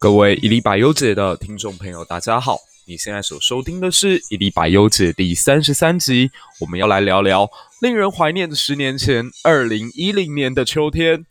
[0.00, 2.56] 各位一历百忧解的听众朋友，大家好！
[2.86, 11.26] 你现在所收听的是一历百忧解第三十三集，我们要来聊聊令人怀念的十年前，二零一零年的秋天。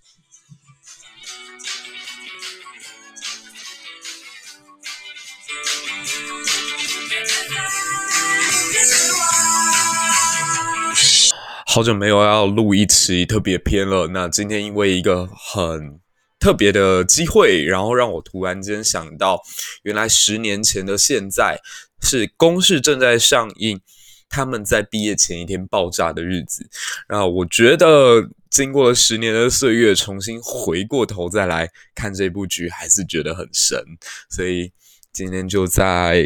[11.65, 16.01] 好久没有要录一期特别篇了，那今天因为一个很
[16.39, 19.41] 特别的机会，然后让我突然间想到，
[19.83, 21.59] 原来十年前的现在
[22.01, 23.81] 是公式正在上映
[24.29, 26.69] 他们在毕业前一天爆炸的日子。
[27.07, 33.83] 然后我觉得经过了十年的岁月，重新回过头再来看这部剧，还是觉得很神。
[34.29, 34.71] 所以
[35.11, 36.23] 今天就在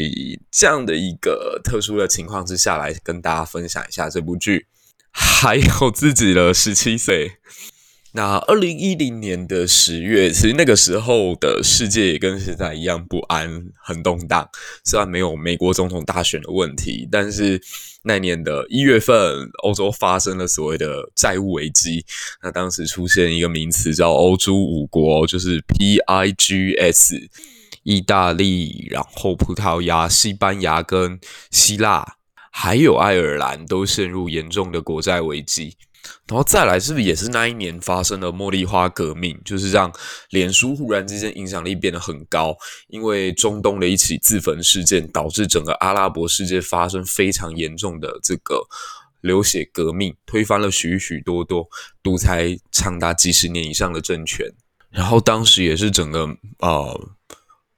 [0.52, 4.68] 这样的一个特殊的情况之下来跟大家分享一下这部剧，
[5.12, 7.38] 还有自己的十七岁。
[8.14, 14.50] 那二零一零年的十月，其实那个时候的世界也跟现在一样不安，很动荡。
[14.84, 17.62] 虽然没有美国总统大选的问题，但是
[18.04, 22.06] 那年的一月份，欧洲发生了所谓的债务危机。
[22.44, 27.30] 那当时出现一个名词叫“欧猪五国”，就是 PIGS，
[27.84, 31.18] 意大利，然后葡萄牙、西班牙跟
[31.50, 32.16] 希腊，
[32.52, 35.78] 还有爱尔兰，都陷入严重的国债危机。
[36.32, 39.38] 然后再来，是不是也是那一年发生了茉莉花革命？
[39.44, 39.92] 就是让
[40.30, 42.56] 脸书忽然之间影响力变得很高，
[42.88, 48.66] 因为中东的一起自焚事件，导致整个阿拉伯世界发生非常严重的这个
[49.20, 51.68] 流血革命，推翻了许许多多
[52.02, 54.48] 独裁长达几十年以上的政权。
[54.90, 57.10] 然后当时也是整个呃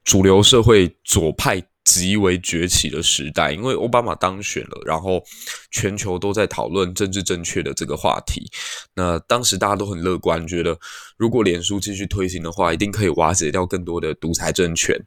[0.04, 1.64] 主流社会左派。
[1.84, 5.22] 极为崛起的时代，因为奥巴马当选了，然后
[5.70, 8.50] 全球都在讨论政治正确的这个话题。
[8.96, 10.80] 那当时大家都很乐观，觉得
[11.18, 14.98] 如果脸书继续推行的话，一定可以瓦解掉更多的独裁政权。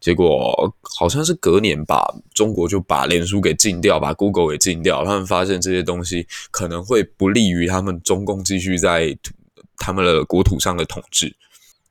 [0.00, 2.04] 结果好像是隔年吧，
[2.34, 5.04] 中国就把脸书给禁掉，把 Google 给禁掉。
[5.04, 9.16] 他们发现这些东西可能会不利于他们中共继续在
[9.76, 11.36] 他们的国土上的统治。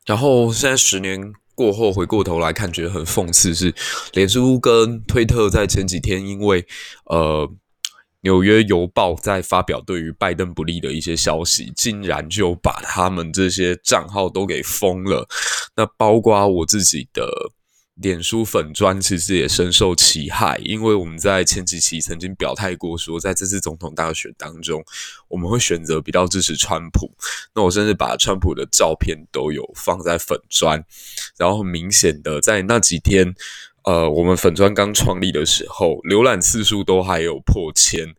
[0.04, 1.32] 然后现在十年。
[1.54, 3.74] 过后回过头来看，觉得很讽刺是，
[4.12, 6.66] 脸书跟推特在前几天因为
[7.06, 7.48] 呃
[8.22, 15.28] 《纽约邮报》在发表对于拜登不利的一些消息，竟然就把他们这些账号都给封了。
[15.76, 17.43] 那包括我自己的。
[17.94, 24.84] 脸书粉砖其实也深受其害，因为我们在前几期曾经表态过，说在这次总统大选当中，
[25.28, 27.08] 我们会选择比较支持川普。
[27.54, 30.84] 那我甚至把川普的照片都有放在粉砖，
[31.38, 33.32] 然后很明显的在那几天，
[33.84, 38.14] 呃，我们粉砖刚创立的时候，浏览次数都还有破千。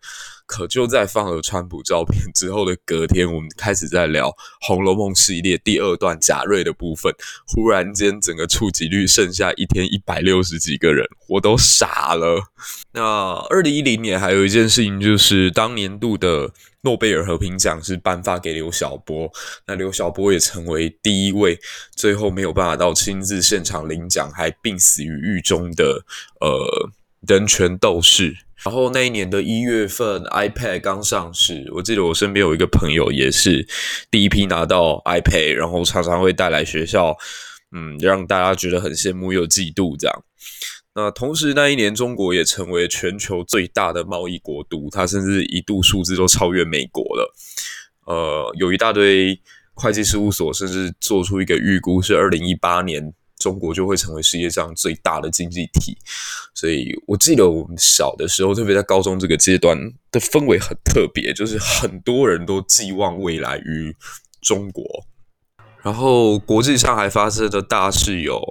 [0.46, 4.30] 可就在放了川普照片之后的隔天，我们开始在聊
[4.62, 7.14] 《红楼梦》系列第二段贾瑞的部分。
[7.48, 12.52] 忽然间，整个触及率剩下一天一百六十几个人，我都傻了。
[12.94, 13.02] 那
[13.50, 16.52] 二零一零年还有一件事情，就是当年度的
[16.82, 19.32] 诺贝尔和平奖是颁发给刘晓波，
[19.66, 21.60] 那刘晓波也成为第一位
[21.96, 26.06] 最后没有办法到亲自现场领奖，还病死于狱中的
[26.40, 26.90] 呃
[27.28, 28.45] 人权斗士。
[28.64, 33.68] 然后那一年的一月份，iPad 刚上市，我记得我身边有一个朋友也是
[34.10, 37.16] 第一批拿到 iPad，然后常常会带来学校，
[37.76, 40.24] 嗯，让大家觉得很羡慕又嫉妒这样。
[40.96, 47.36] 那同时那一年，中国也成为全球最大的贸易国度，它甚至一度数字都超越美国了。
[48.08, 49.40] 呃，有一大堆
[49.74, 53.14] 会计事务所甚至做出一个预估，是二零一八年。
[53.38, 55.98] 中国就会成为世界上最大的经济体，
[56.54, 59.78] 所以我记得我们小的时候，特别在高中这个阶段
[60.12, 63.96] 的氛围很特别，就是很多人都寄望未来于
[64.42, 64.84] 中国。
[65.86, 68.42] 然后国际上还发生的大事有，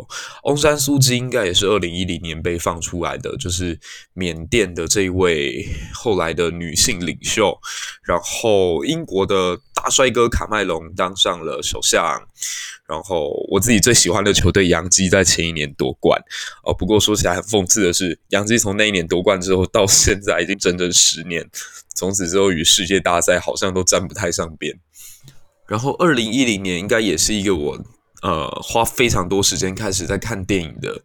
[0.44, 3.76] 翁山苏姬应该也是二零一零年被放出来的，就是
[4.12, 7.58] 缅甸的这一位后来的女性领袖。
[8.04, 12.22] 然后英国的大帅哥卡麦隆当上了首相。
[12.86, 16.22] 然后我自己最喜欢的球队杨基在前一年夺冠。
[16.62, 21.44] 哦，不过说起来很讽刺的是，杨基从那一年夺冠之后到现在已经整整十年，
[21.96, 24.78] 从此之后与世界大赛好像都沾不太上边。
[25.66, 27.78] 然后，二零一零年应该也是一个我
[28.22, 31.02] 呃花非常多时间开始在看电影的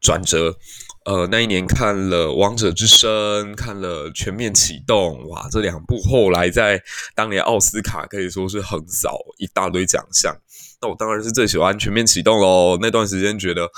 [0.00, 0.56] 转折。
[1.04, 3.08] 呃，那一年看了《王者之声》，
[3.54, 6.82] 看了《全面启动》，哇，这两部后来在
[7.14, 10.36] 当年奥斯卡可以说是横扫一大堆奖项。
[10.80, 12.78] 那我当然是最喜欢《全面启动》喽。
[12.80, 13.68] 那段时间觉得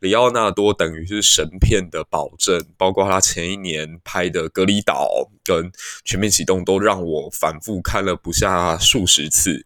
[0.00, 5.06] 里奥纳多等于是神片的保证，包括他前一年拍的《隔离岛》
[5.44, 5.70] 跟
[6.04, 9.64] 《全面启动》都让我反复看了不下数十次。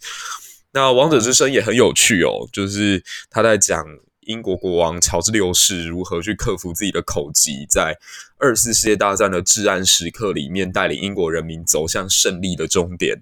[0.72, 3.84] 那《王者之声》也很有趣哦，就是他在讲。
[4.26, 7.94] 英国国王乔治六世如何去克服自己的口疾，在
[8.38, 13.20] 二次世界大战的至暗时刻里面，带领英国人民走向胜利的终点。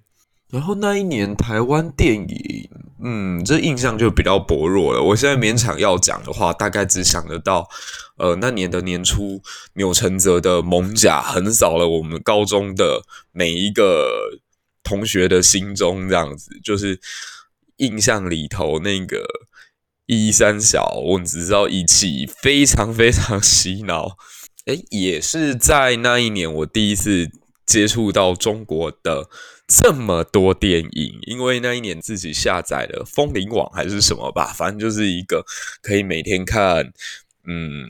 [0.49, 2.29] 然后那一年台湾电影，
[3.05, 5.03] 嗯，这印象就比较薄弱了。
[5.03, 7.69] 我现在勉强要讲的话，大概只想得到，
[8.17, 9.43] 呃，那年的年初，
[9.75, 13.03] 钮承泽的《艋舺》横扫了我们高中的
[13.33, 14.39] 每一个
[14.85, 17.01] 同学的心中，这样子，就是
[17.79, 19.25] 印象里头那个
[20.07, 24.17] 一三小，我只知道一起非常非常洗脑。
[24.67, 27.29] 诶，也是在那一年，我第一次
[27.67, 29.29] 接触到中国的。
[29.67, 35.45] 这么多电影，因为那一年自己下载了风铃网还是什么吧，反正就是一个
[35.81, 36.93] 可以每天看，
[37.47, 37.87] 嗯，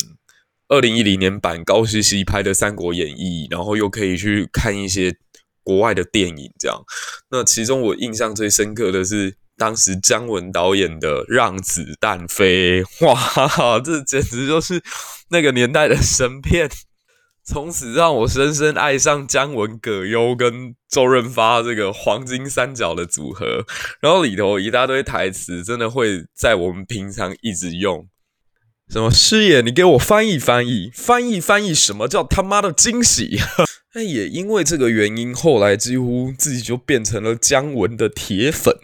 [0.68, 5.16] 二零一零年版高希希拍的《三国演义》，然后又可以去看一些
[5.64, 6.82] 国外的电影，这样。
[7.30, 14.80] 那其中我印象最深刻的是当时姜文导演的《让子弹飞》，哇，这简直就是
[15.30, 16.70] 那个年代的神片。
[17.44, 23.64] 从此让我深深爱上姜文、葛优跟周润发这个黄金三角的组合，
[24.00, 28.06] 然后里头一大堆台词，真的会在我们平常一直用。
[28.88, 33.38] 什么师爷，你给我翻译翻译，翻译翻译，什么叫他妈的惊喜？
[33.94, 38.74] 那也因为这个原因，后来几乎自己就变成了姜文的铁粉。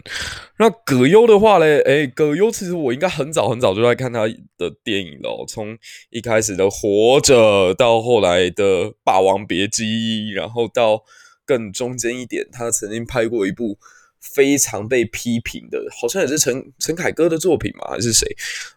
[0.59, 5.75] 那葛优的话嘞，哎，葛优其实我应该很早很早就在看他的电影了，从
[6.11, 11.03] 一开始的《活着》到后来的《霸王别姬》，然后到
[11.43, 13.79] 更中间一点，他曾经拍过一部
[14.21, 18.27] 非常被批评的，好像也是陈陈凯歌的作品嘛，还是谁？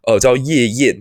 [0.06, 0.96] 呃，叫《夜宴》。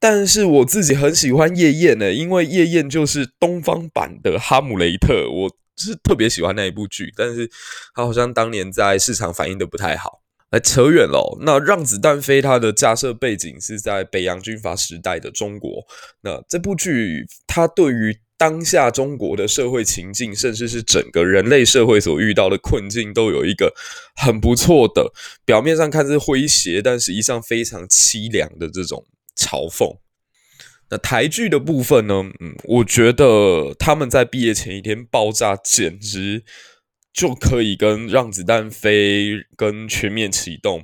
[0.00, 7.12] 但是我自己很喜欢夜宴呢，因为夜宴就是东方版的哈姆雷特，我是特别喜欢那一部剧。
[7.16, 7.50] 但是
[7.94, 10.22] 它好像当年在市场反应的不太好。
[10.50, 15.84] 来扯远了，那让子弹飞，它的架设背景是在北洋军阀时代的中国。
[16.22, 23.74] 那这部剧它对于当下中国的社会情境，甚至是整个人类社会所遇到的困境，都有一个
[24.16, 25.12] 很不错的，
[25.44, 29.04] 表面上看是诙谐，但实际上非常凄凉的这种。
[29.38, 29.98] 嘲讽。
[30.90, 32.24] 那台剧的部分呢？
[32.40, 36.42] 嗯，我觉得他们在毕业前一天爆炸，简直
[37.12, 40.80] 就可以跟《让子弹飞》跟《全面启动》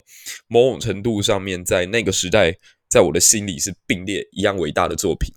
[0.46, 5.32] 某种程度上面，在那个时代，在我的心里是并列一样伟大的作品。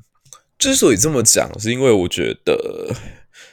[0.59, 2.93] 之所以这么讲，是因为我觉得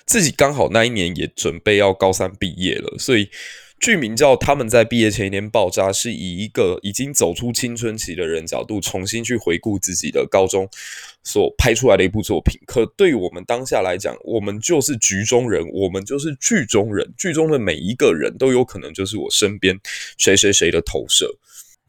[0.04, 3.30] 自己刚好那一年也准备要高三毕业了，所以。
[3.84, 10.66] 剧名叫《他们在毕业前一天爆炸》，是以一个已经走出青春期的人角度，重新去回顾自己的高中
[11.22, 12.58] 所拍出来的一部作品。
[12.66, 19.78] 可对我们当下来讲，我们就是局中人，我们就是剧中人，剧中的每一个人都有可能就是我身边
[20.16, 21.36] 谁谁谁的投射。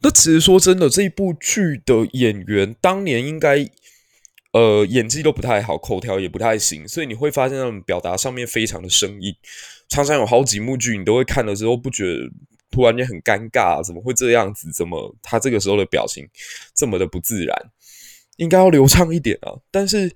[0.02, 3.66] 那其实说真的，这一部剧的演员当年应该
[4.52, 9.34] 呃演技都不太好，口条也不太行，所以你会发现他们表达上面非常的生硬。
[9.88, 12.30] 常常有好几幕剧，你都会看了之后不觉得
[12.70, 14.70] 突然间很尴尬，怎么会这样子？
[14.72, 16.28] 怎么他这个时候的表情
[16.74, 17.56] 这么的不自然？
[18.36, 19.56] 应该要流畅一点啊！
[19.70, 20.14] 但是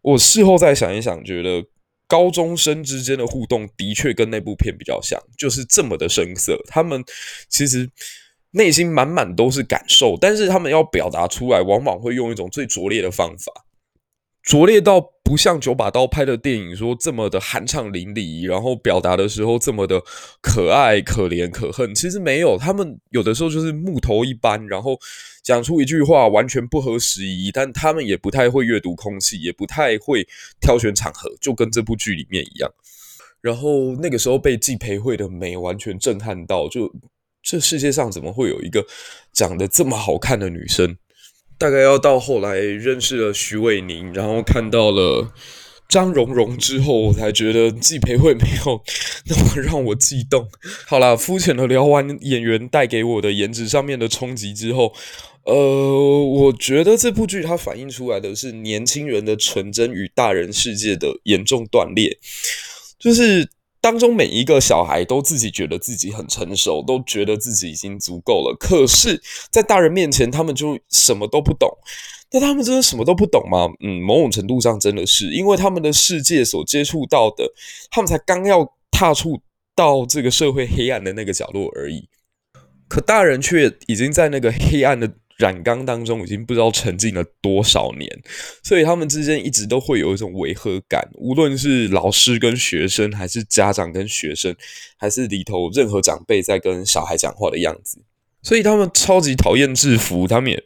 [0.00, 1.64] 我事后再想一想，觉得
[2.08, 6.60] 高中生之间的互动的确跟那部片比较像，就是这么的生涩。
[6.66, 7.04] 他们
[7.48, 7.88] 其实
[8.50, 13.52] 内心满满都是感受，但是他们要表达出来，往往会用一种最拙劣的方法。
[14.42, 15.00] 拙劣到
[15.30, 20.02] 不像九把刀拍的电影说这么的酣畅淋漓，然后表达的时候这么的
[20.42, 21.94] 可爱、可怜、可恨。
[21.94, 24.98] 其实没有，他们有的时候就是木头一般，然后
[25.44, 30.26] 讲出一句话完全不合时宜，但他们也不太会阅读空气，也不太会
[30.60, 32.68] 挑选场合，就跟这部剧里面一样。
[33.40, 36.92] 然后那个时候被季培慧的美完全震撼到，就
[37.40, 38.84] 这世界上怎么会有一个
[39.32, 40.96] 长得这么好看的女生？
[41.60, 45.30] 大概要到后来认识了徐伟宁，然后看到了
[45.86, 48.82] 张荣荣之后，我才觉得季培慧没有
[49.26, 50.48] 那么让我激动。
[50.86, 54.94] 好啦，肤浅的聊完演员带给我的颜值上面的冲击之后，
[55.44, 62.16] 呃，我觉得这部剧它反映出来的是年轻人的纯真与大人世界的严重断裂，
[62.98, 63.46] 就是。
[63.80, 68.54] 当中每一个小孩都自己觉得自己很成熟，都觉得自己已经足够了。
[68.60, 71.68] 可是，在大人面前，他们就什么都不懂。
[72.32, 73.66] 那他们真的什么都不懂吗？
[73.80, 77.52] 嗯，某种程度上真的是，因为他们的世界所接触到的，
[77.90, 79.40] 他们才刚要踏出
[79.74, 82.08] 到这个社会黑暗的那个角落而已。
[82.88, 85.12] 可大人却已经在那个黑暗的。
[85.40, 88.06] 染缸当中已经不知道沉浸了多少年，
[88.62, 94.54] 所以他们之间一直都会有一种违和感，无论是老师跟学生，还是家长跟学生，
[94.98, 97.98] 还是里头任何长辈在跟小孩讲话的样子，
[98.42, 100.62] 所以他们超级讨厌制服，他们也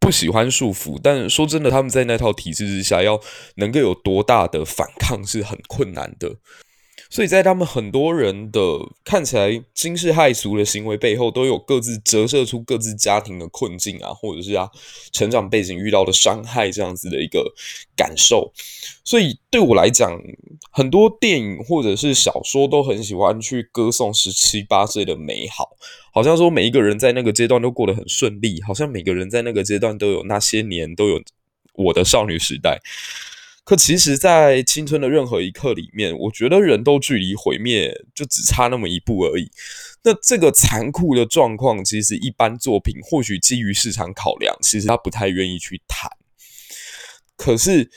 [0.00, 3.20] 不喜欢束缚，但说真的，他们在那套体制之下，要
[3.56, 6.36] 能够有多大的反抗是很困难的。
[7.10, 8.60] 所以在他们很多人的
[9.04, 14.68] 看起来惊世骇俗的行为背后，都有各自折射出各自家庭的困境啊，或者是啊
[15.12, 17.54] 成长背景遇到的伤害这样子的一个
[17.96, 18.52] 感受。
[19.04, 20.20] 所以对我来讲，
[20.70, 25.76] 很多电影或者是小说都很喜欢去歌颂十七八岁的美好，
[26.12, 31.22] 好像说每一个人在那个阶段都过得很顺利，好像每个人在那个阶段都有那些年都有
[31.74, 32.80] 我的少女时代。
[33.68, 39.50] 可其实，在青春的任何一刻里面，我觉得人都距离毁灭就只差那么一步而已。
[40.02, 46.10] 那这个残酷的状况，其实一般作品或许基于市场考量，其实他不太愿意去谈。
[47.36, 47.90] 可是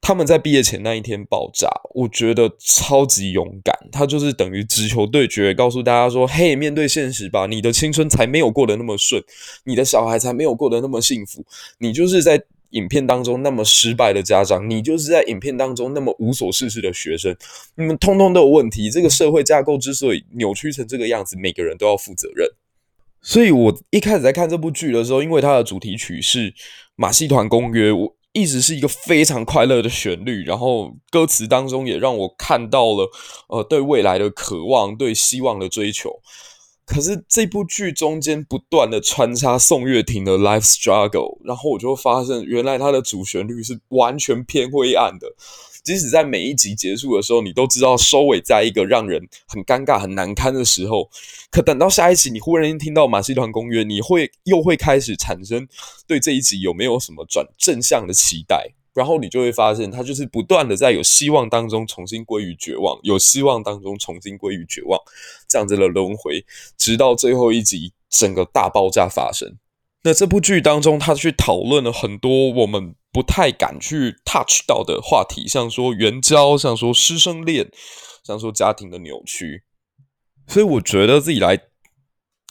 [0.00, 3.72] 他们在毕业前那一天爆炸，我觉得超级勇敢。
[3.92, 9.22] 他就是等于直球对决，告诉大家说：“嘿，面对现实吧，你的青春才没有过得那么顺，
[9.62, 11.46] 你的小孩才没有过得那么幸福，
[11.78, 17.36] 你就是在。”影片当中那么失败的家长，你就是在影片当中那么无所事事的学生，
[17.76, 18.90] 你们通通都有问题。
[18.90, 22.48] 这个社会架构之所以扭曲成这个样子，每个人都要负责任。
[23.22, 26.50] 所以我一开始在看这部剧的时候，因为它的主题曲是
[26.96, 33.10] 《马戏团公约》，我一直是一个非常快乐的旋律，然后歌词当中也让我看到了
[33.48, 36.10] 呃对未来的渴望，对希望的追求。
[36.90, 45.28] 可是这部剧中间不断的穿插宋岳庭的 life struggle，然后我就发现原来它的主旋律是完全偏灰暗的。
[45.84, 51.08] 即使在每一集结束的时候，你都知道收尾在一个让人很尴尬、很难堪的时候，
[51.48, 55.68] 可等到下一集，你忽然间听到《马戏团公约》，你会又会开始产生
[56.08, 58.72] 对这一集有没有什么转正向的期待。
[59.00, 65.00] 然后你就会发现，他就是不断的在有希望当中重新归于绝望，有希望当中重新归于绝望，
[65.48, 66.44] 这样子的轮回，
[66.76, 69.56] 直到最后一集整个大爆炸发生。
[70.02, 77.70] 那这部剧当中，他去讨论了很多我们不太敢去 touch 到的话题，像说援交，像说师生恋，
[78.22, 79.62] 像说家庭的扭曲。
[80.46, 81.69] 所以我觉得自己来。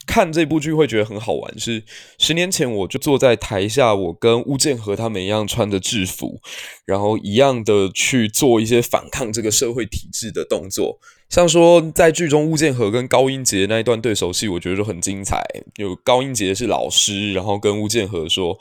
[0.09, 1.83] 看这部剧会觉得很好玩，是
[2.17, 6.41] 十年前我就坐在台下，我跟巫建和他们一样穿着制服，
[6.83, 10.97] 然后一样的去做一些反抗这个社会体制的动作。
[11.29, 15.43] 像说在剧中，巫建和跟高英杰那一段对手戏，我觉得就很精彩。
[15.75, 18.57] 有高英杰是老师，然后跟巫建和说：“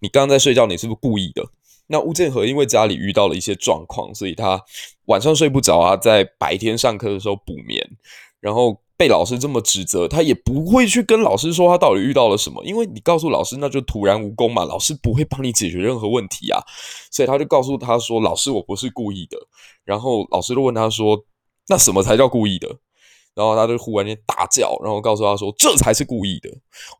[0.00, 1.46] 你刚刚在睡觉，你是不是故意的？”
[1.88, 4.58] 那巫建和因为家里遇到了一些状况，所以他
[5.04, 7.86] 晚上睡不着啊，在白天上课的时候补眠，
[8.40, 8.80] 然后。
[9.00, 16.60] 被老师这么指责，他也不会去跟老师说他到底遇到了什么，因为你告诉老师那就徒然无功嘛，老师不会帮你解决任何问题啊，
[17.10, 19.38] 所以他就告诉他说：“老师，我不是故意的。”
[19.86, 21.24] 然后老师就问他说
[21.68, 22.68] ：“那什么才叫故意的？”
[23.34, 26.50] 然后他就忽然间大叫，然后告诉他说：“这才是故意的。”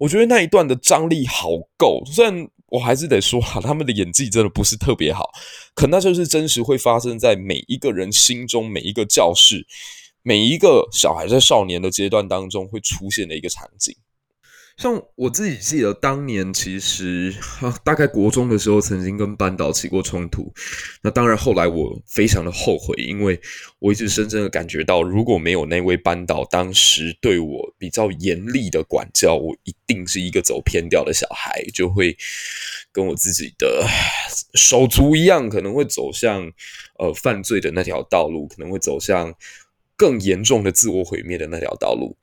[0.00, 5.28] 我觉得那一段的张力好够，虽然我还是得说啊，他们的演技真的不是特别好，
[5.74, 9.66] 可那就是真实会发生在每一个人心中，每一个教室。
[10.22, 13.96] 每一个小孩在少年的阶段当中会出现的一个场景，
[14.76, 17.34] 像我自己记得当年其实，
[17.82, 20.52] 大概国中的时候曾经跟班导起过冲突。
[21.02, 23.40] 那当然后来我非常的后悔，因为
[23.78, 32.16] 我一直深深的感觉到，如果没有那位班导当时对我比较严厉的管教，我一定是一个走偏掉的小孩，就会
[32.92, 33.86] 跟我自己的
[34.54, 36.50] 手足一样，可能会走向
[36.98, 39.34] 呃犯罪的那条道路，可能会走向。
[40.00, 42.16] 更严重的自我毁灭的那条道路。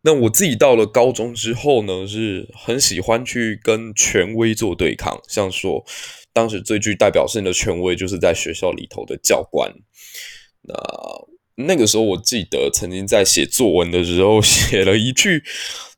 [0.00, 5.84] 那我自己到了高中之后呢，是很喜欢去跟权威做对抗，像说
[6.32, 9.70] 当时最具代表性的权威就是在学校里头的教官。
[10.62, 15.44] 那那个时候我记得曾经在写作文的时候 写了一句：“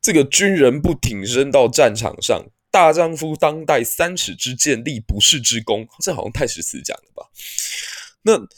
[0.03, 7.29] 这个军人不挺身到战场上，大丈夫当带三尺之剑，立不世之功。”这好像太史慈讲的吧？
[8.25, 8.49] 那。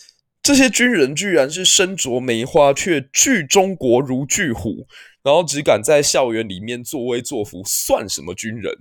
[0.43, 4.87] 这些军人居然是身着梅花，却惧中国如惧虎，
[5.23, 8.73] 然后只敢在校园里面作威作福，算什么军人？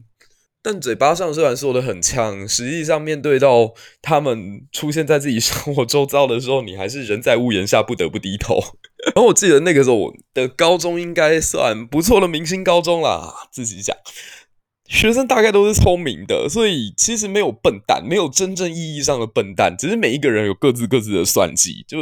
[0.63, 8.59] 但嘴巴上虽然说得很呛，实际上面对到他们出现在自己生活周遭的时候，你还是人在屋檐下不得不低头。
[9.13, 13.95] 然后我记得那个时候我的高中应该算不错的明星高中啦，自己讲。
[14.91, 21.85] 学生大概都是聪明的，所以其实没有笨蛋，没有真正意义上的笨蛋，只是每一个人有各自各自的算计。
[21.87, 21.99] 就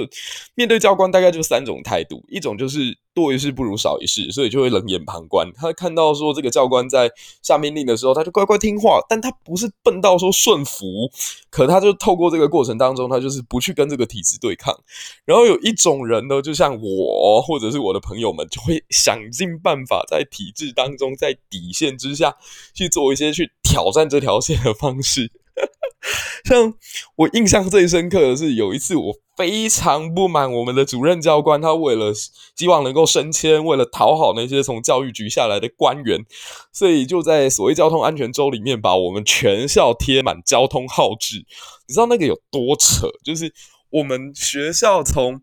[0.55, 5.51] 面对教官，大概就三种态度：一种就是多一事不如少一事，所以就会冷眼旁观。
[5.53, 7.11] 他看到说这个教官在
[7.41, 10.85] 下命令的时候，他就乖乖听话，但他不是笨到说顺服，
[11.49, 14.73] 可他就透过这个过程当中，他就是不去跟这个体制对抗。
[15.25, 22.35] 然后有一种人呢，就像我或者是我的朋友们，就会想尽办法在体制当中，在底线之下
[22.73, 25.31] 去做一些去挑战这条线的方式。
[26.45, 26.73] 像
[27.15, 32.13] 我印象最深刻的是，有一次我非常不满我们的主任教官，他为了
[32.55, 36.19] 希望能够升迁，为了讨好那些从教育局下来的官员，
[36.71, 41.37] 所以就在所谓交通安全周里面，把我们全校贴满交通号志。
[41.87, 43.07] 你知道那个有多扯？
[43.23, 43.53] 就是
[43.91, 45.41] 我们学校从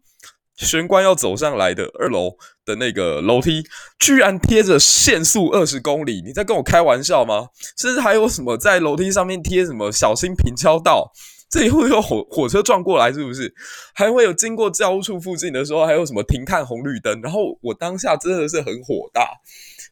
[0.56, 3.64] 玄关要走上来的二楼的那个楼梯，
[3.98, 6.20] 居然贴着限速二十公里！
[6.20, 7.46] 你在跟我开玩笑吗？
[7.78, 11.12] 甚至还有什么在楼梯上面贴什么“小心平交道”，
[11.48, 13.54] 这里会有火火车撞过来，是不是？
[13.94, 17.20] 还会有经过教务处附近的时候，还有什么停看红绿灯？
[17.22, 19.28] 然后我当下真的是很火大，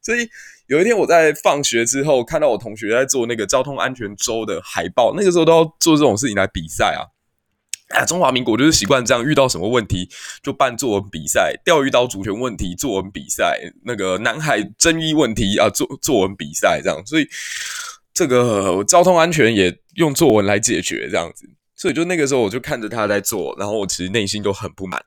[0.02, 0.28] 所以
[0.66, 7.13] 有一天我在放学之后，看到我同学在做那个交通安全周的海报，那个时候都要做这种事情来比赛啊。
[7.88, 10.08] 啊，中华民国就是习惯这样，遇到什么问题
[10.42, 17.28] 就办作文比赛，钓鱼岛主权问题作文比赛，那个南海争议问题啊作作文比赛这样，所以
[18.12, 25.00] 这个交通安全也用作文来解决这样子，所以就那个时候我就看着他在做，然后我其实内心都很不满，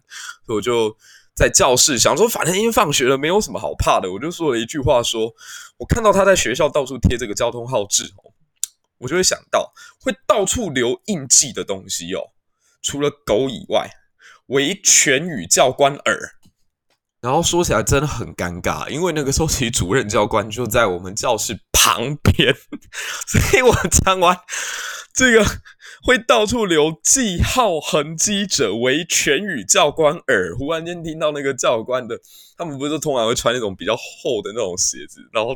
[0.46, 0.96] 所以我就
[1.36, 5.36] 在教室想说，反正已经放学了，没有什么好怕的，我就说了一句话说，说
[5.80, 8.32] 我看到他在学校到处贴这个交通号志哦，
[9.00, 12.32] 我就会想到会到处留印记的东西哦。
[12.82, 13.90] 除了狗以外，
[14.48, 16.34] 唯全语教官耳。
[17.20, 22.56] 然后说起来真的很尴尬，因为那个时候其主任教官就在我们教室旁边，
[23.26, 24.38] 所以我讲完
[25.14, 25.44] 这个
[26.04, 30.56] 会到处留记号痕迹者为全语教官耳。
[30.56, 32.20] 忽然间听到那个教官的，
[32.56, 35.56] 他们不是通常会穿那种比较厚的那种鞋子，然后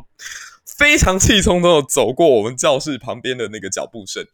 [0.65, 4.25] 非常气冲冲的走过我们教室旁边的那个脚步声。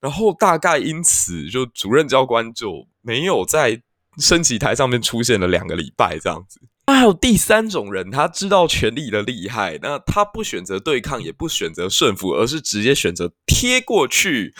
[0.00, 3.82] 然后大概因此，就主任教官就没有在
[4.18, 6.60] 升旗台上面出现了两个礼拜这样子。
[6.92, 14.54] 还有第三种人，他知道权力的厉害，那他不选择对抗，也不选择顺服，而是直接选择贴过去。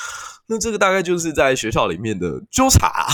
[0.47, 3.07] 那这个大概就是在学校里面的纠察，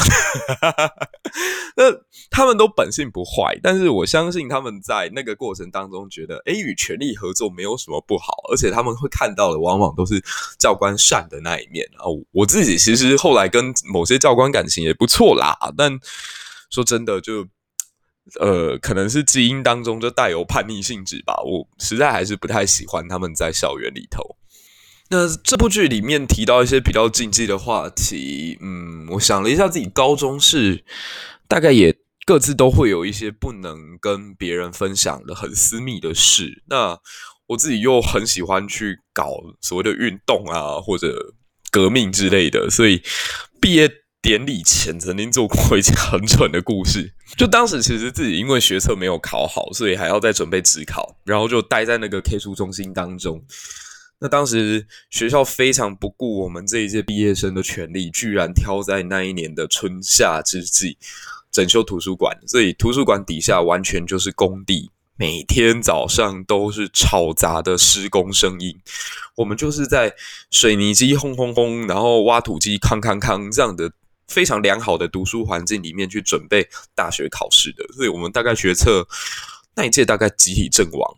[1.76, 1.84] 那
[2.30, 10.18] 他们都本性不坏，但是我相信他们在那个过程当中觉得，诶，与权力合作没有什么不好，而且他们会看到的往往都是
[10.58, 12.08] 教官善的那一面啊。
[12.32, 15.92] 我自己其实后来跟某些教官感情也不错啦，但
[16.70, 17.46] 说真的，就
[18.40, 24.36] 呃，可能是基因当中就带有叛逆性质吧，我实在还是不太喜欢他们在校园里头。
[25.08, 30.84] 那这部剧里面提到一些比较禁忌的话题，嗯，我想了一下，自己高中是
[31.46, 36.64] 大概也各自都会有一些不能跟别人分享的很私密的事。
[36.68, 36.98] 那
[37.46, 41.34] 我自己又很喜欢去搞所谓的运动啊，或者
[41.70, 43.00] 革命之类的，所以
[43.60, 43.88] 毕业
[44.26, 47.12] 典礼前曾经做过一件很蠢的故事。
[47.38, 53.40] 就当时其实自己因为学测没有考好，所以还要再准备职考，然后就待在那个 K 书中心当中。
[54.18, 60.98] 那当时学校非常不顾我们这一届毕业生的权利，居然挑在那一年的春夏之际
[61.52, 68.76] 整修图书馆，所以图书馆底下完全就是工地，每天早上都是吵杂的施工声音。
[69.36, 70.16] 我们就是在
[70.50, 73.92] 水泥机轰轰轰，然后挖土机康康康这样的
[74.28, 79.06] 非常良好的读书环境里面去准备大学考试的，所以我们大概学测
[79.74, 81.16] 那一届大概集体阵亡。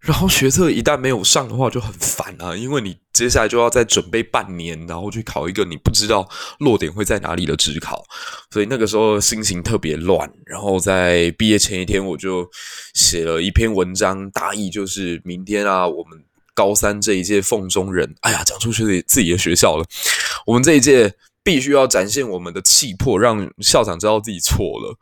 [0.00, 6.26] 然后学测一旦没有上的话就很烦啊，因为你接下来就要再准备半年，然后去考一个你不知道
[6.60, 8.04] 落点会在哪里的职考，
[8.52, 10.32] 所以那个时候心情特别乱。
[10.46, 12.48] 然后在毕业前一天，我就
[12.94, 16.22] 写了一篇文章，大意就是明天啊，我们
[16.54, 19.84] 高三这一届凤中人，哎呀，讲出去自己的学校了，
[20.46, 21.12] 我们这一届
[21.48, 24.98] 必须要展现我们的气魄，让校长知道自己错了，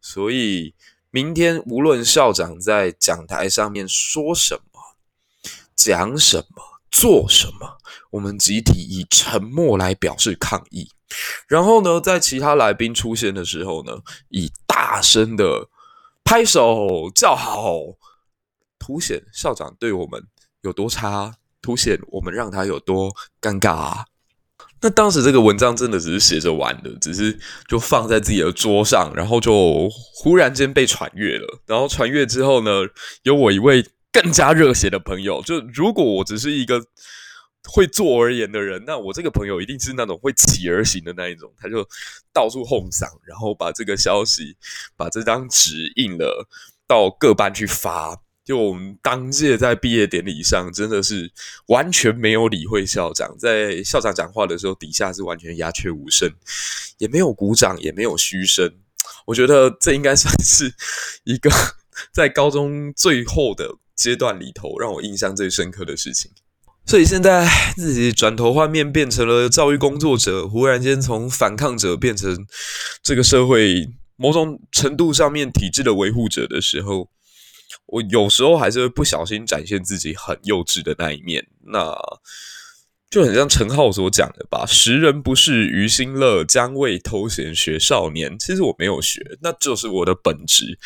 [0.00, 0.74] 所以。
[1.14, 4.80] 明天无论校长在讲台上面说什么、
[5.76, 7.76] 讲什么、做什么，
[8.12, 10.88] 我们集体以沉默来表示抗议。
[11.46, 13.92] 然后呢，在其他来宾出现的时候呢，
[14.30, 15.68] 以大声的
[16.24, 17.76] 拍手叫好，
[18.78, 20.26] 凸显校长对我们
[20.62, 24.04] 有多差，凸显我们让他有多尴尬。
[24.82, 31.60] 那当时这个文章真的只是写着玩的，只是就放在自己的桌上，然后就忽然间被传阅了。
[31.66, 32.70] 然后传阅之后呢，
[33.22, 36.84] 有我一位更加热血的朋友，就如果我只是一个
[37.64, 41.88] 会做而言的人，那我这个朋友一定是那种会起而行的那一种，他就
[42.32, 44.56] 到处哄嗓，然后把这个消息，
[44.96, 46.48] 把这张纸印了。
[46.84, 48.20] 到各班去发。
[48.44, 51.30] 就我们当届在毕业典礼上，真的是
[51.68, 56.28] 完全没有理会校长，在校长讲话的时候，底下是完全鸦雀无声，
[56.98, 58.74] 也没有鼓掌，也没有嘘声。
[59.26, 60.74] 我觉得这应该算是
[61.22, 61.48] 一个
[62.12, 66.32] 在高中最后的阶段里头，让我印象最深刻的事情。
[66.84, 72.44] 所以现在自己转头换面，变成了教育工作者，忽然间从反抗者变成
[73.04, 77.08] 这个社会某种程度上面体制的维护者的时候。
[77.86, 81.94] 我有时候还是会不小心展现自己很幼稚的那一面，那
[83.10, 90.78] 就很像陈浩所讲的吧：“识人不是于心乐，将为偷闲学少年。”其实我没有学，那就是我的本质。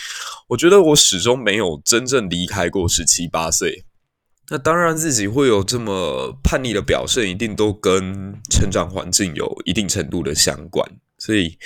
[0.49, 3.85] 我觉得我始终没有真正离开过十七八岁。
[4.49, 10.89] 那当然，自己会有这么叛逆的表现，一定都跟成长环境有一定程度的相关。
[11.19, 11.57] 所以。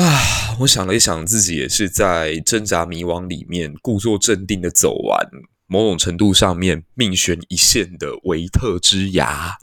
[0.00, 5.28] 啊，我想了一想，自己也是在挣扎迷惘里面，故作镇定的走完
[5.66, 9.56] 某种程度上面命悬一线的维特之牙。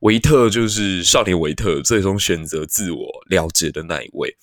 [0.00, 4.36] 维特就是少年维特，最终选择自我了结的那一位。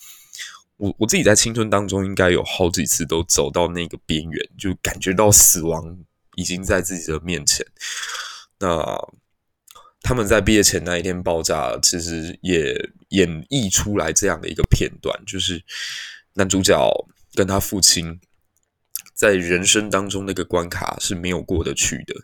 [0.76, 5.98] 我我自己在青春当中，应该有好几次都走到那个边缘，就感觉到死亡
[6.36, 7.66] 已经在自己的面前。
[8.60, 8.84] 那。
[10.02, 12.74] 他们在毕业前那一天爆炸，其实也
[13.10, 15.64] 演绎出来这样的一个片段，就是
[16.34, 16.78] 男主角
[17.34, 18.20] 跟他父亲
[19.14, 22.16] 在人生当中那个关卡是没有过得去的。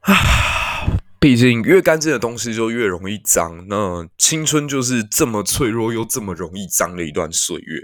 [0.00, 7.80] 啊，毕竟越干净的东西就越容易脏，那青春就是这么脆弱又这么容易脏的一段岁月。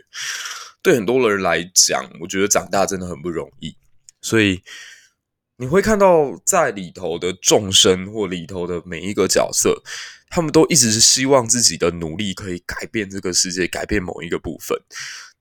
[0.82, 3.76] 对很多人来讲，我觉得长大真的很不容易，
[4.20, 4.62] 所以。
[5.60, 9.82] 你会看到在里头的众生或里头的每一个角色，
[10.30, 14.80] 他们都一直是希望自己的努力可以改变这个世界，改变某一个部分。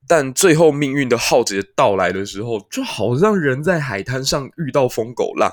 [0.07, 5.51] 但最后命运的浩劫到来的时候，就好像人在海滩上遇到疯狗浪，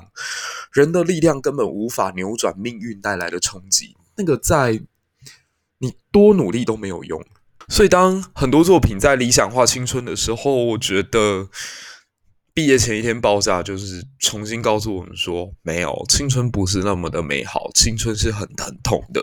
[0.73, 3.95] 人的力量根本无法扭转命运带来的冲击。
[4.17, 4.81] 那个在
[5.79, 7.23] 你多努力都没有用。
[7.69, 11.51] 所以当很多作品在理想化青春的时候，我觉得。
[12.55, 19.21] 毕业前一天爆炸，就是重新告诉我们说，没有，青春不是那么的美好，青春是很疼痛的。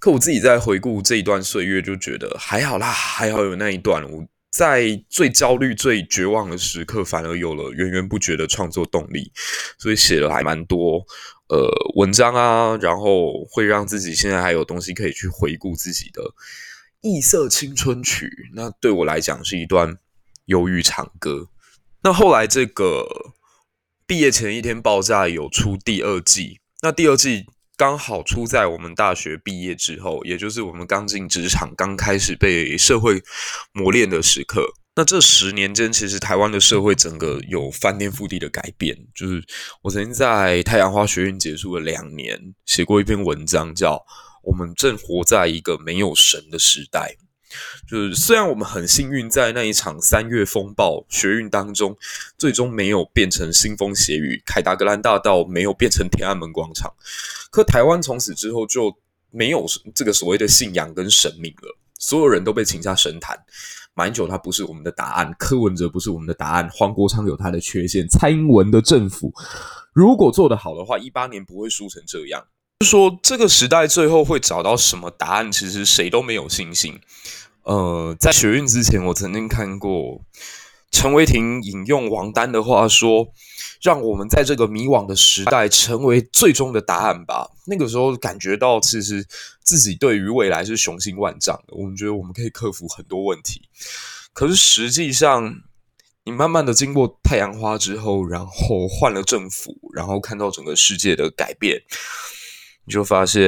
[0.00, 4.02] 可我自己在回顾这一段岁月，就觉得还好啦，还好有那一段。
[4.10, 9.30] 我在最焦虑、最绝望的时刻，反而有了源源不绝的创作动力，
[9.78, 11.06] 所以写了还蛮多
[11.48, 16.22] 呃文章啊，然后会让自己现在还有东西可以去回顾自己的
[17.02, 18.50] 异色青春曲。
[18.52, 19.96] 那对我来讲，是一段
[20.46, 21.50] 忧郁长歌。
[22.06, 23.04] 那后来这个
[24.06, 33.20] 毕业前一天爆炸有出第二季，那第二季刚好出在我们大学毕业之后，也就是我们刚进职场、刚开始被社会
[33.72, 34.72] 磨练的时刻。
[34.94, 38.96] 那这十年间，其实台湾的社会整个有翻天覆地的改变。
[39.12, 39.44] 就是
[39.82, 43.96] 我曾经在太阳花学运结束了两年，写过一篇文章，叫
[44.44, 47.16] 《我们正活在一个没有神的时代》。
[47.88, 51.96] 就是虽然我们很幸运，在那一场三月风暴学运当中，
[52.36, 56.92] 最终没有变成腥风血雨，凯达格兰大道没有变成天安门广场，
[57.50, 58.96] 可台湾从此之后就
[59.30, 63.38] 没有这个所谓的信仰跟神明了，所有人都被请下神坛。
[63.94, 69.32] 马英九他不是我们的答案，柯文哲不是我们的答案，黄国昌有他的缺陷，蔡英文的政府
[69.94, 72.44] 如果做得好的话，一八年不会输成这样。
[72.80, 75.50] 就说这个时代最后会找到什么答案？
[75.50, 77.00] 其实谁都没有信心。
[77.62, 80.20] 呃，在学运之前，我曾经看过
[80.90, 83.28] 陈维廷引用王丹的话说
[83.80, 89.26] ：“让我们在这个迷惘的时代成为最终的答案吧。”那个时候感觉到，其实
[89.62, 91.74] 自己对于未来是雄心万丈的。
[91.74, 93.62] 我们觉得我们可以克服很多问题。
[94.34, 95.62] 可是实际上，
[96.24, 101.82] 你慢慢的经过太阳花之后，然后换了政府，然后看到整个世界的改变。
[102.86, 103.42] 你就发现，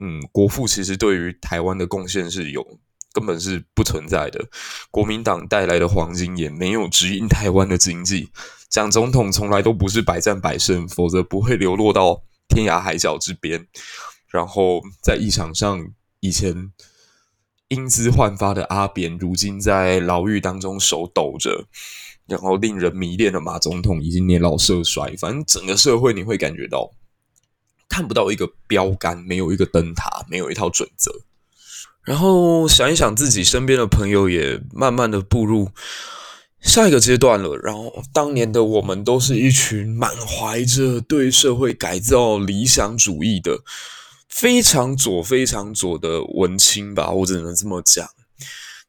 [0.00, 2.64] 嗯，国父其实对于台湾的贡献是有，
[3.12, 4.44] 根本是不存在的。
[4.90, 8.30] 国民党带来的黄金也没有指引台湾的经济。
[8.68, 13.66] 蒋总统从来都不是百战百胜，否则不会流落到天涯海角之边。
[14.28, 15.88] 然后在议场上，
[16.20, 16.70] 以前
[17.68, 21.66] 英姿焕发的阿扁，如今在牢狱当中手抖着。
[22.26, 25.16] 然后令人迷恋的马总统已经年老色衰。
[25.16, 26.90] 反正整个社会你会感觉到。
[27.88, 31.12] 看不到一个标杆，没有一个灯塔，没有一套准则。
[32.04, 35.70] 然后想一想自己身边的朋友，也慢慢的步入
[36.60, 37.54] 下一个阶段了。
[37.56, 43.60] 然后当年的我们，都是一群满怀着对社会改造理想主义的
[44.28, 48.08] 非常左、非常左的文青吧，我只能这么讲。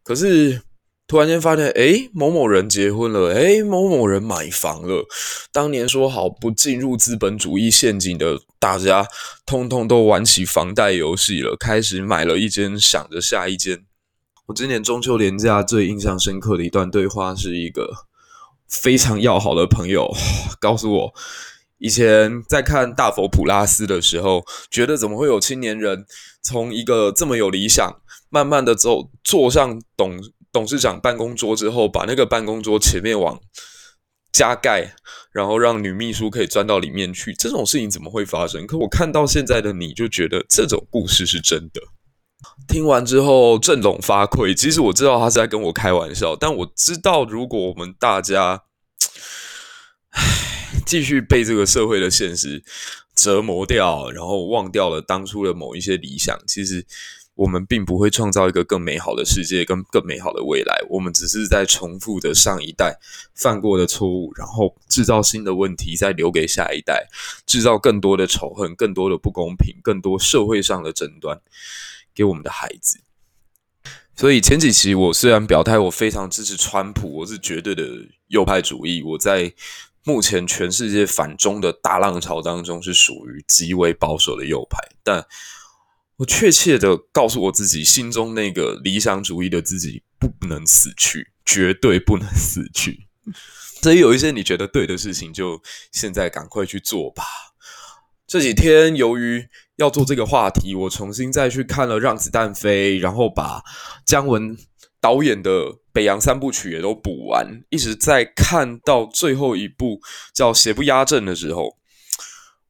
[0.04, 0.62] 可是
[1.06, 5.06] 突然间发现，诶，某某人结婚了，诶，某某人买房了。
[5.52, 9.08] 当年说好不进入资本主义陷阱的大家，
[9.46, 13.86] 通通都玩起房贷游戏了，开始买了一间，想着下一间。
[14.48, 17.90] 我今年中秋连假最印象深刻的一段对话，是一个
[18.68, 20.12] 非常要好的朋友
[20.60, 21.14] 告诉我，
[21.78, 26.06] 以前在看《大佛普拉斯》的时候，觉得怎么会有青年人
[26.42, 30.20] 从一个这么有理想，慢慢的走坐上董
[30.52, 33.40] 董事长办公桌之后，把那个办公桌前面往
[34.34, 34.96] 加盖，
[35.32, 38.66] 然后让女秘书可以钻到里面去，这种事情怎么会发生？
[38.66, 41.82] 可我看到现在的你就觉得这种故事是真的。
[42.68, 44.54] 听完之后，振聋发聩。
[44.54, 48.64] 其实我知道他是在跟我开玩笑，但我知道，如果我们大家，
[50.12, 50.24] 唉，
[50.86, 52.64] 继续被这个社会的现实
[53.16, 56.86] 折磨掉，然后忘掉了当初的某一些理想，其实
[57.40, 60.78] 我们并不会创造一个更美好的世界跟更美好的未来。
[60.90, 63.00] 我们只是在重复着上一代
[63.34, 67.08] 犯过的错误，然后制造新的问题，再留给下一代，
[67.46, 71.40] 制造更多的仇恨、更多的不公平、更多社会上的争端。
[72.14, 73.00] 给我们的孩子，
[74.14, 77.88] 所以前几期我虽然表态我非常支持川普，我是绝对的
[78.28, 79.54] 右派主义，我在
[80.04, 85.26] 目前全世界反中的大浪潮当中是属于极为保守的右派，但
[86.20, 93.08] 我确切的告诉我自己，心中那个理想主义的自己不能死去，绝对不能死去。
[93.82, 95.62] 所以有一些你觉得对的事情，就
[95.94, 97.24] 现在赶快去做吧。
[98.28, 103.64] 这几天由于要做这个话题，我重新再去看了《让子弹飞》，然后把
[104.06, 104.58] 姜文
[105.00, 105.50] 导演的
[105.94, 110.02] 《北洋三部曲》也都补完，一直在看到最后一部
[110.34, 111.78] 叫《邪不压正》的时候，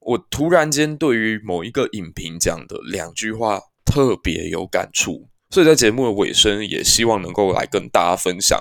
[0.09, 8.59] 我突然间对于某一个影评讲的两句话特别有感触，所以在节目的尾声也希望能够来跟大家分享。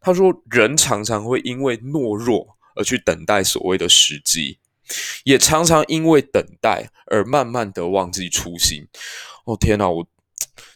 [0.00, 4.58] 他说：“人常常会因为懦弱而去等待所谓的时机。”
[5.22, 8.88] 也常常因为等待而慢慢的忘记初心。
[9.44, 9.88] 哦天哪！
[9.88, 10.06] 我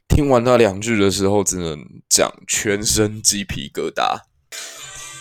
[0.07, 4.28] 听完那两句的时候，只能讲全身鸡皮疙瘩。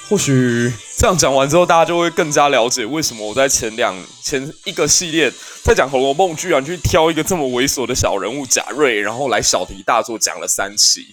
[0.10, 5.32] 或许这样讲完之后，大家就会更加了解为什么我在前两前一个系列
[5.64, 11.08] 在讲《红楼梦》，居然去挑一个这么猥琐的小人物贾瑞，然后来小题大做讲了三期。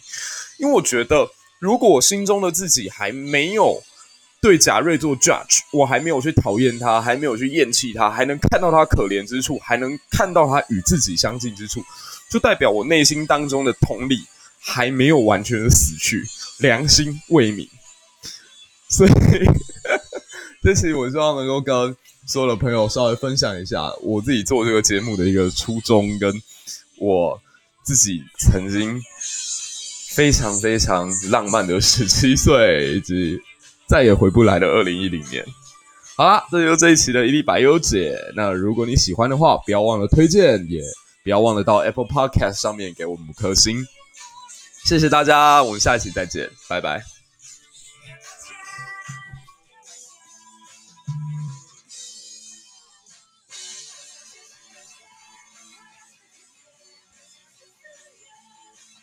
[0.59, 1.28] 因为我觉得，
[1.59, 3.83] 如果我心中的自己还没有。
[4.40, 11.83] 对贾瑞做 judge，我还没有去讨厌他，还没有去厌弃他，还能看到他可怜之处，还能看到他与自己相近之处，
[12.30, 14.22] 就代表我内心当中的同理
[14.61, 16.22] 还没有完全的死去，
[16.59, 17.66] 良心未泯。
[18.96, 19.11] 所以，
[20.62, 26.33] 这期我希望能够跟所有的朋友稍微分享一下我自己做这个节目的一个初衷，跟
[26.98, 27.40] 我
[27.83, 29.00] 自己曾经
[30.11, 33.40] 非常非常浪漫的十七岁以及。
[33.87, 35.44] 再也回不来的二零一零年。
[36.16, 38.18] 好啦，这就是这一期的一历百优姐。
[38.35, 40.80] 那如果你喜欢的话，不要忘了推荐，也
[41.22, 43.87] 不要忘了到 Apple Podcast 上面给我们五颗星。
[44.87, 47.13] 谢谢大家，我们下一期再见，拜拜。